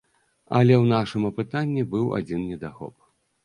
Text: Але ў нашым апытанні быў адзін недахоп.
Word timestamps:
Але 0.59 0.73
ў 0.77 0.85
нашым 0.93 1.29
апытанні 1.31 1.87
быў 1.95 2.11
адзін 2.23 2.51
недахоп. 2.51 2.95